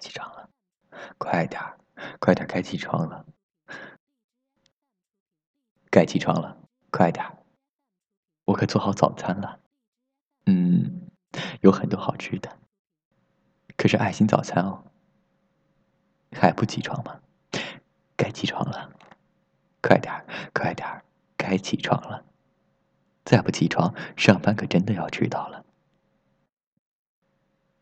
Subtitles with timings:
[0.00, 0.48] 起床了，
[1.18, 1.78] 快点儿，
[2.18, 3.24] 快点儿，该起床了，
[5.90, 6.56] 该起床了，
[6.90, 7.38] 快点儿，
[8.46, 9.60] 我可做好早餐了。
[10.46, 11.10] 嗯，
[11.60, 12.58] 有很多好吃的，
[13.76, 14.84] 可是爱心早餐哦。
[16.32, 17.20] 还不起床吗？
[18.16, 18.92] 该起床了，
[19.82, 21.04] 快点儿，快点儿，
[21.36, 22.24] 该起床了。
[23.24, 25.64] 再不起床，上班可真的要迟到了。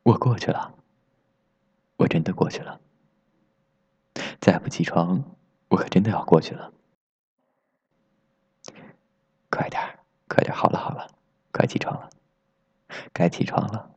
[0.03, 0.78] 我过去了，
[1.99, 2.81] 我真的过去了。
[4.41, 5.23] 再不起床，
[5.69, 6.73] 我可真的要过去了。
[9.51, 9.99] 快点，
[10.29, 11.09] 快点，好了好了，
[11.53, 12.11] 快起床了，
[13.13, 13.95] 该起床了，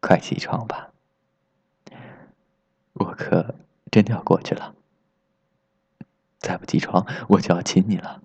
[0.00, 0.90] 快起床吧。
[2.94, 3.54] 我可
[3.90, 4.74] 真的要过去了。
[6.38, 8.22] 再不起床，我就要亲你了。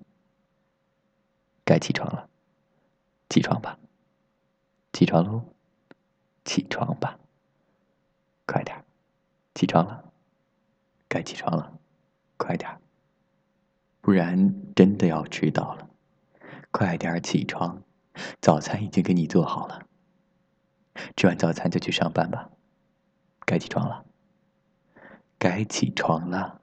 [1.65, 2.29] 该起床了，
[3.29, 3.77] 起床吧，
[4.93, 5.43] 起床喽，
[6.45, 7.20] 起床吧，
[9.61, 10.11] 起床了，
[11.07, 11.77] 该起床了，
[12.35, 12.81] 快点儿，
[14.01, 15.87] 不然真的要迟到了。
[16.71, 17.84] 快点儿起床，
[18.41, 19.85] 早餐已经给你做好了。
[21.15, 22.49] 吃完早餐就去上班吧。
[23.45, 24.03] 该起床了，
[25.37, 26.59] 该起床了，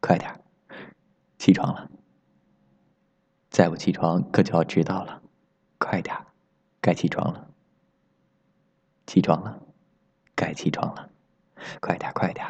[0.00, 0.40] 快点儿，
[1.36, 1.90] 起床了。
[3.50, 5.20] 再不起床，可就要迟到了。
[5.76, 6.24] 快点儿，
[6.80, 7.50] 该起床了，
[9.06, 9.60] 起床了，
[10.34, 11.10] 该起床了，
[11.80, 12.46] 快点，快点，